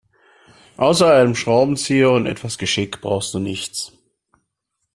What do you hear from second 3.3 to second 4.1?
du nichts.